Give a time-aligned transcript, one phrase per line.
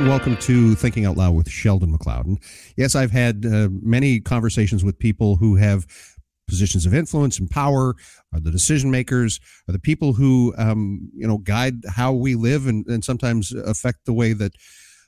[0.00, 2.38] And welcome to Thinking Out Loud with Sheldon MacLeod.
[2.74, 5.86] Yes, I've had uh, many conversations with people who have
[6.48, 7.94] positions of influence and power,
[8.32, 12.66] are the decision makers, are the people who um, you know guide how we live
[12.66, 14.52] and, and sometimes affect the way that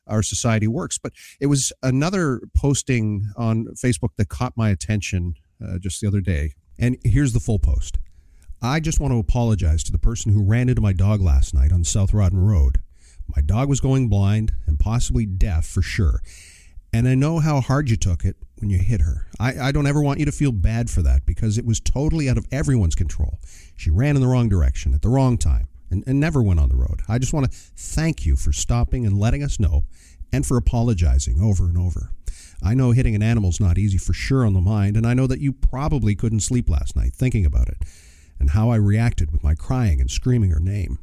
[0.08, 0.98] our society works.
[0.98, 6.20] But it was another posting on Facebook that caught my attention uh, just the other
[6.20, 7.96] day, and here's the full post.
[8.60, 11.72] I just want to apologize to the person who ran into my dog last night
[11.72, 12.81] on South Rawdon Road.
[13.34, 16.22] My dog was going blind and possibly deaf for sure.
[16.92, 19.26] And I know how hard you took it when you hit her.
[19.40, 22.28] I, I don't ever want you to feel bad for that because it was totally
[22.28, 23.40] out of everyone's control.
[23.76, 26.68] She ran in the wrong direction at the wrong time and, and never went on
[26.68, 27.00] the road.
[27.08, 29.84] I just want to thank you for stopping and letting us know
[30.32, 32.10] and for apologizing over and over.
[32.62, 35.26] I know hitting an animal's not easy for sure on the mind, and I know
[35.26, 37.78] that you probably couldn't sleep last night thinking about it
[38.38, 40.98] and how I reacted with my crying and screaming her name.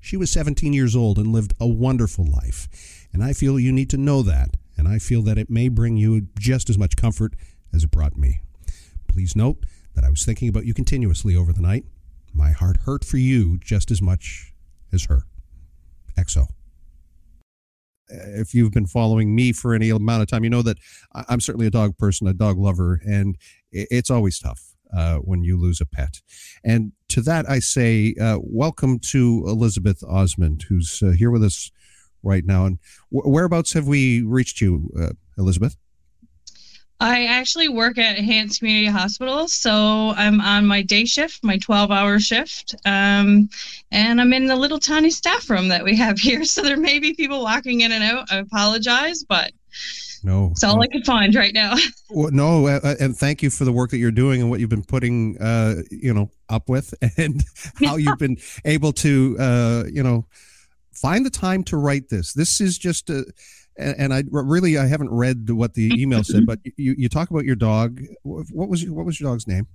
[0.00, 3.06] She was 17 years old and lived a wonderful life.
[3.12, 5.96] And I feel you need to know that, and I feel that it may bring
[5.96, 7.34] you just as much comfort
[7.72, 8.40] as it brought me.
[9.08, 11.84] Please note that I was thinking about you continuously over the night.
[12.32, 14.54] My heart hurt for you just as much
[14.92, 15.24] as her.
[16.16, 16.46] XO.
[18.08, 20.78] If you've been following me for any amount of time, you know that
[21.28, 23.36] I'm certainly a dog person, a dog lover, and
[23.70, 26.20] it's always tough uh, when you lose a pet.
[26.64, 31.70] And to that, I say, uh, welcome to Elizabeth Osmond, who's uh, here with us
[32.22, 32.66] right now.
[32.66, 32.78] And
[33.10, 35.76] whereabouts have we reached you, uh, Elizabeth?
[37.02, 41.90] I actually work at Hants Community Hospital, so I'm on my day shift, my 12
[41.90, 43.48] hour shift, um,
[43.90, 46.44] and I'm in the little tiny staff room that we have here.
[46.44, 48.30] So there may be people walking in and out.
[48.30, 49.52] I apologize, but
[50.22, 50.82] no, it's all no.
[50.82, 51.74] I could find right now.
[52.12, 54.68] Well, no, uh, and thank you for the work that you're doing and what you've
[54.68, 57.44] been putting, uh, you know, up with, and
[57.84, 60.26] how you've been able to, uh, you know,
[60.92, 62.32] find the time to write this.
[62.32, 63.24] This is just a,
[63.78, 67.44] and I really I haven't read what the email said, but you you talk about
[67.44, 68.00] your dog.
[68.22, 69.68] What was what was your dog's name?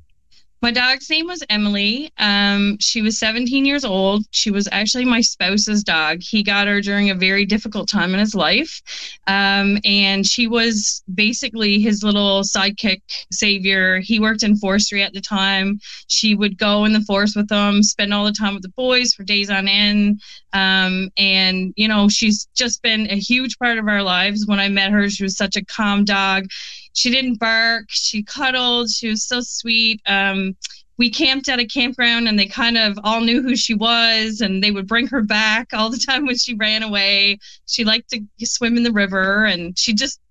[0.65, 2.11] My dog's name was Emily.
[2.17, 4.25] Um, she was 17 years old.
[4.31, 6.23] She was actually my spouse's dog.
[6.23, 8.81] He got her during a very difficult time in his life.
[9.27, 13.99] Um, and she was basically his little sidekick savior.
[13.99, 15.79] He worked in forestry at the time.
[16.07, 19.13] She would go in the forest with him, spend all the time with the boys
[19.13, 20.19] for days on end.
[20.51, 24.47] Um, and, you know, she's just been a huge part of our lives.
[24.47, 26.47] When I met her, she was such a calm dog
[26.95, 27.85] she didn't bark.
[27.89, 28.89] She cuddled.
[28.89, 30.01] She was so sweet.
[30.05, 30.55] Um,
[30.97, 34.63] we camped at a campground and they kind of all knew who she was and
[34.63, 37.37] they would bring her back all the time when she ran away.
[37.65, 40.21] She liked to swim in the river and she just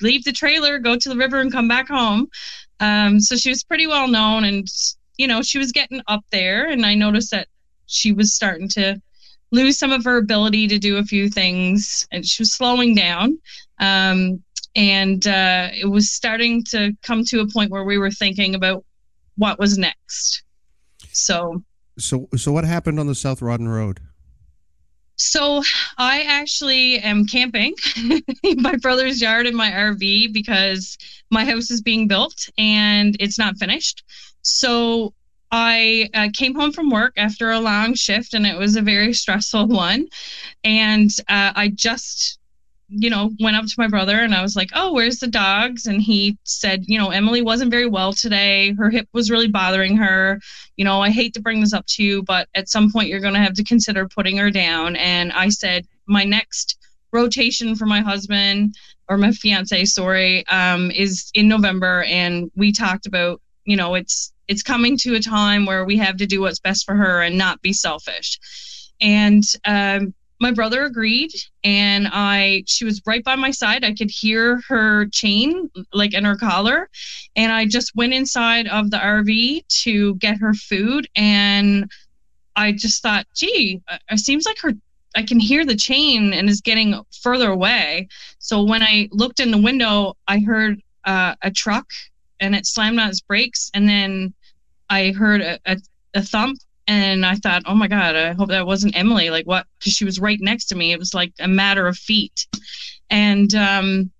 [0.00, 2.28] leave the trailer, go to the river and come back home.
[2.80, 4.66] Um, so she was pretty well known and
[5.16, 7.46] you know, she was getting up there and I noticed that
[7.86, 9.00] she was starting to
[9.52, 13.38] lose some of her ability to do a few things and she was slowing down.
[13.78, 14.42] Um,
[14.76, 18.84] and uh, it was starting to come to a point where we were thinking about
[19.36, 20.42] what was next.
[21.12, 21.62] So,
[21.98, 24.00] so, so what happened on the South Rawdon Road?
[25.16, 25.62] So,
[25.98, 27.74] I actually am camping
[28.42, 30.96] in my brother's yard in my RV because
[31.30, 34.02] my house is being built and it's not finished.
[34.42, 35.12] So,
[35.52, 39.12] I uh, came home from work after a long shift and it was a very
[39.22, 40.06] stressful one.
[40.64, 42.39] And uh, I just
[42.90, 45.86] you know, went up to my brother and I was like, "Oh, where's the dogs?"
[45.86, 48.72] And he said, "You know, Emily wasn't very well today.
[48.74, 50.40] Her hip was really bothering her.
[50.76, 53.20] You know, I hate to bring this up to you, but at some point you're
[53.20, 56.78] going to have to consider putting her down." And I said, "My next
[57.12, 58.76] rotation for my husband
[59.08, 64.32] or my fiance, sorry, um, is in November, and we talked about, you know, it's
[64.48, 67.38] it's coming to a time where we have to do what's best for her and
[67.38, 68.38] not be selfish."
[69.00, 71.30] And um, my brother agreed
[71.64, 76.24] and i she was right by my side i could hear her chain like in
[76.24, 76.88] her collar
[77.36, 81.90] and i just went inside of the rv to get her food and
[82.56, 84.72] i just thought gee uh, it seems like her
[85.14, 88.08] i can hear the chain and is getting further away
[88.38, 91.86] so when i looked in the window i heard uh, a truck
[92.40, 93.70] and it slammed on its brakes.
[93.74, 94.34] And then
[94.88, 95.76] I heard a, a,
[96.14, 96.58] a thump
[96.90, 99.30] and I thought, oh my God, I hope that wasn't Emily.
[99.30, 99.64] Like, what?
[99.78, 100.90] Because she was right next to me.
[100.90, 102.48] It was like a matter of feet.
[103.10, 104.10] And um,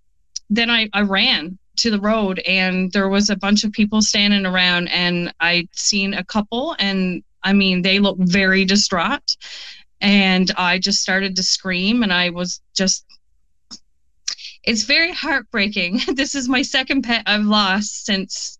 [0.51, 4.47] then I, I ran to the road, and there was a bunch of people standing
[4.47, 9.37] around, and I'd seen a couple, and I mean, they looked very distraught.
[10.01, 13.05] And I just started to scream, and I was just
[14.63, 16.03] it's very heartbreaking.
[16.15, 18.60] this is my second pet I've lost since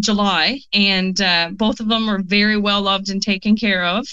[0.00, 4.06] July, and uh, both of them are very well loved and taken care of.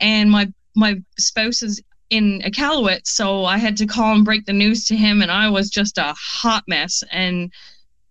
[0.00, 1.80] And my my spouse is
[2.10, 5.48] in Iqaluit, so I had to call and break the news to him, and I
[5.48, 7.02] was just a hot mess.
[7.10, 7.52] And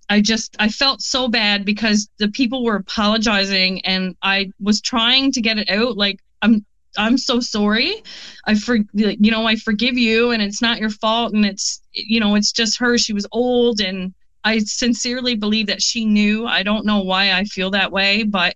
[0.09, 5.31] I just I felt so bad because the people were apologizing, and I was trying
[5.33, 5.97] to get it out.
[5.97, 6.65] Like I'm
[6.97, 8.03] I'm so sorry.
[8.45, 12.19] I for you know I forgive you, and it's not your fault, and it's you
[12.19, 12.97] know it's just her.
[12.97, 16.45] She was old and I sincerely believe that she knew.
[16.45, 18.55] I don't know why I feel that way, but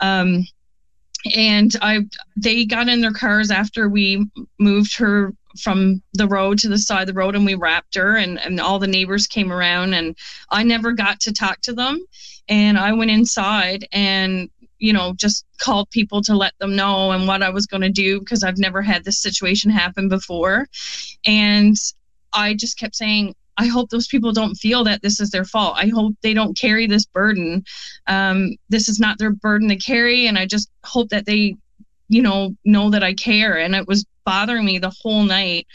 [0.00, 0.44] um
[1.34, 2.06] and I
[2.36, 4.26] they got in their cars after we
[4.58, 8.16] moved her from the road to the side of the road and we wrapped her
[8.16, 10.14] and, and all the neighbors came around and
[10.50, 12.04] I never got to talk to them
[12.48, 17.26] and I went inside and you know just called people to let them know and
[17.26, 20.68] what I was going to do because I've never had this situation happen before
[21.26, 21.76] and
[22.32, 25.76] I just kept saying I hope those people don't feel that this is their fault.
[25.76, 27.64] I hope they don't carry this burden.
[28.06, 31.56] Um, this is not their burden to carry, and I just hope that they,
[32.08, 33.58] you know, know that I care.
[33.58, 35.66] And it was bothering me the whole night.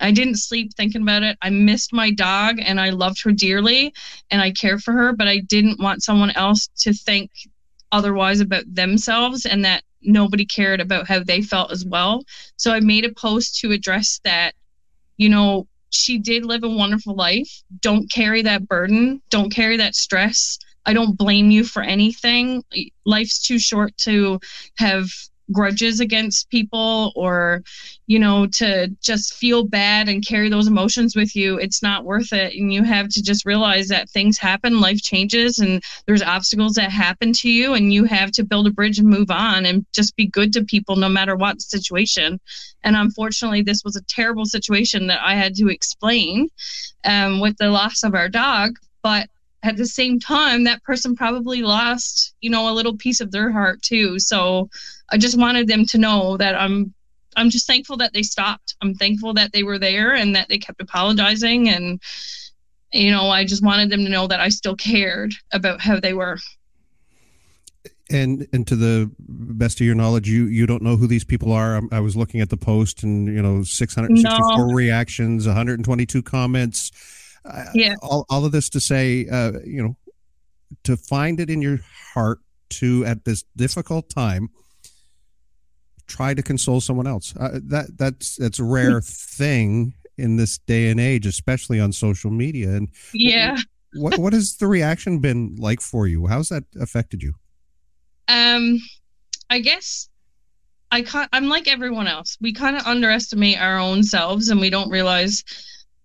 [0.00, 1.38] I didn't sleep thinking about it.
[1.42, 3.94] I missed my dog, and I loved her dearly,
[4.30, 5.12] and I care for her.
[5.12, 7.30] But I didn't want someone else to think
[7.92, 12.22] otherwise about themselves, and that nobody cared about how they felt as well.
[12.56, 14.54] So I made a post to address that.
[15.16, 17.62] You know, she did live a wonderful life.
[17.80, 19.22] Don't carry that burden.
[19.30, 20.58] Don't carry that stress.
[20.86, 22.64] I don't blame you for anything.
[23.04, 24.40] Life's too short to
[24.76, 25.10] have
[25.52, 27.62] grudges against people or
[28.06, 32.32] you know to just feel bad and carry those emotions with you it's not worth
[32.32, 32.54] it.
[32.54, 36.90] And you have to just realize that things happen life changes and there's obstacles that
[36.90, 40.16] happen to you and you have to build a bridge and move on and just
[40.16, 42.40] be good to people no matter what situation.
[42.84, 46.48] And unfortunately this was a terrible situation that i had to explain
[47.04, 49.28] um, with the loss of our dog but
[49.62, 53.50] at the same time that person probably lost you know a little piece of their
[53.50, 54.18] heart too.
[54.18, 54.68] So
[55.10, 56.94] i just wanted them to know that i'm
[57.36, 58.74] i'm just thankful that they stopped.
[58.82, 61.68] I'm thankful that they were there and that they kept apologizing.
[61.68, 62.00] And
[62.92, 66.14] you know i just wanted them to know that i still cared about how they
[66.14, 66.38] were.
[68.10, 71.52] And and to the best of your knowledge you you don't know who these people
[71.52, 71.82] are.
[71.92, 74.72] I was looking at the post and you know 664 no.
[74.72, 76.92] reactions 122 comments
[77.74, 77.94] yeah.
[78.02, 79.96] all, all of this to say, uh, you know,
[80.84, 81.78] to find it in your
[82.14, 82.40] heart
[82.70, 84.50] to at this difficult time
[86.06, 87.34] try to console someone else.
[87.36, 92.30] Uh, that that's that's a rare thing in this day and age, especially on social
[92.30, 92.70] media.
[92.70, 93.56] And yeah,
[93.94, 96.26] what what has the reaction been like for you?
[96.26, 97.34] How's that affected you?
[98.26, 98.78] Um,
[99.48, 100.08] I guess
[100.90, 101.28] I can't.
[101.32, 102.36] I'm like everyone else.
[102.40, 105.44] We kind of underestimate our own selves, and we don't realize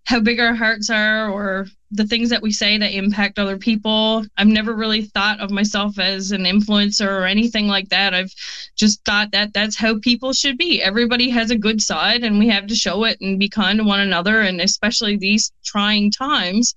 [0.05, 4.25] how big our hearts are or the things that we say that impact other people.
[4.37, 8.13] I've never really thought of myself as an influencer or anything like that.
[8.13, 8.33] I've
[8.75, 10.81] just thought that that's how people should be.
[10.81, 13.85] Everybody has a good side and we have to show it and be kind to
[13.85, 16.75] one another and especially these trying times,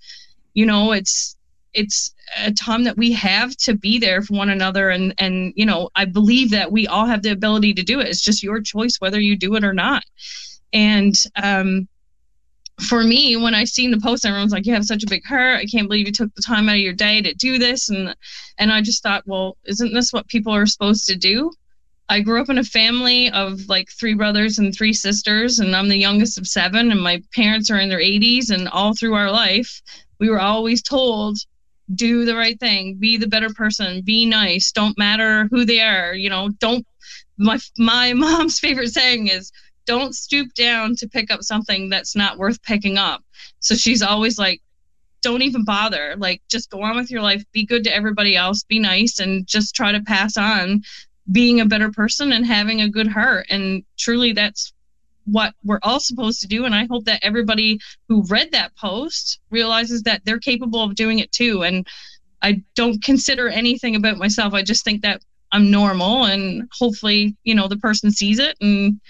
[0.55, 1.37] you know, it's
[1.73, 5.65] it's a time that we have to be there for one another and and you
[5.65, 8.09] know, I believe that we all have the ability to do it.
[8.09, 10.05] It's just your choice whether you do it or not.
[10.73, 11.89] And um
[12.81, 15.59] for me, when I seen the post, everyone's like, "You have such a big heart.
[15.59, 18.15] I can't believe you took the time out of your day to do this." And
[18.59, 21.53] and I just thought, well, isn't this what people are supposed to do?
[22.09, 25.89] I grew up in a family of like three brothers and three sisters, and I'm
[25.89, 26.93] the youngest of seven.
[26.93, 29.81] And my parents are in their 80s, and all through our life,
[30.21, 31.39] we were always told,
[31.95, 34.71] "Do the right thing, be the better person, be nice.
[34.71, 36.15] Don't matter who they are.
[36.15, 36.87] You know, don't."
[37.39, 39.51] My my mom's favorite saying is
[39.87, 43.25] don't stoop down to pick up something that's not worth picking up.
[43.61, 44.61] So she's always like,
[45.23, 46.15] don't even bother.
[46.19, 49.47] Like, just go on with your life, be good to everybody else, be nice, and
[49.47, 50.83] just try to pass on
[51.33, 53.47] being a better person and having a good heart.
[53.51, 54.73] And truly, that's
[55.25, 56.65] what we're all supposed to do.
[56.65, 61.19] And I hope that everybody who read that post realizes that they're capable of doing
[61.19, 61.65] it too.
[61.65, 61.87] And
[62.43, 64.55] I don't consider anything about myself.
[64.55, 69.01] I just think that I'm normal and hopefully, you know, the person sees it and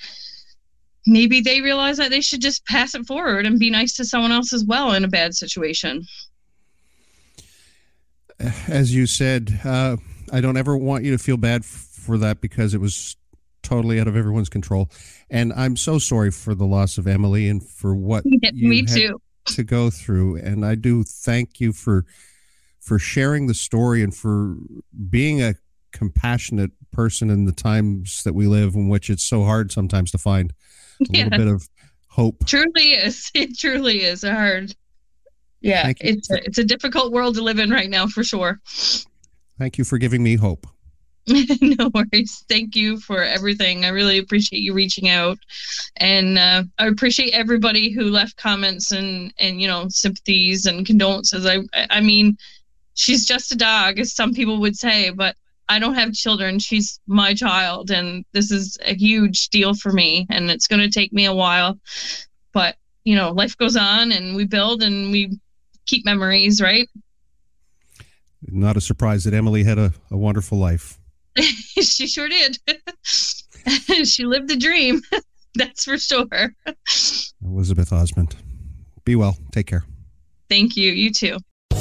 [1.06, 4.32] maybe they realize that they should just pass it forward and be nice to someone
[4.32, 6.04] else as well in a bad situation.
[8.68, 9.96] as you said, uh,
[10.32, 13.16] I don't ever want you to feel bad for that because it was
[13.62, 14.90] totally out of everyone's control.
[15.30, 18.88] And I'm so sorry for the loss of Emily and for what Yeah, me had
[18.88, 19.20] too.
[19.46, 20.36] to go through.
[20.36, 22.04] And I do thank you for
[22.80, 24.56] for sharing the story and for
[25.10, 25.54] being a
[25.92, 30.18] compassionate person in the times that we live in which it's so hard sometimes to
[30.18, 30.52] find
[31.10, 31.24] Yeah.
[31.24, 31.68] little bit of
[32.08, 32.46] hope.
[32.46, 33.30] truly is.
[33.34, 34.74] It truly is hard.
[35.60, 36.10] Yeah, Thank you.
[36.10, 38.60] it's a, it's a difficult world to live in right now for sure.
[39.58, 40.66] Thank you for giving me hope.
[41.60, 42.44] no worries.
[42.48, 43.84] Thank you for everything.
[43.84, 45.38] I really appreciate you reaching out,
[45.96, 51.44] and uh, I appreciate everybody who left comments and and you know sympathies and condolences.
[51.44, 51.58] I
[51.90, 52.36] I mean,
[52.94, 55.34] she's just a dog, as some people would say, but
[55.68, 56.58] I don't have children.
[56.58, 60.90] She's my child, and this is a huge deal for me, and it's going to
[60.90, 61.78] take me a while,
[62.52, 65.38] but you know, life goes on, and we build and we
[65.86, 66.88] keep memories, right?
[68.42, 70.98] Not a surprise that Emily had a, a wonderful life.
[71.38, 72.58] she sure did.
[74.04, 75.02] she lived the dream.
[75.54, 76.54] That's for sure.
[77.42, 78.36] Elizabeth Osmond.
[79.04, 79.36] Be well.
[79.52, 79.84] Take care.
[80.48, 80.92] Thank you.
[80.92, 81.38] You too.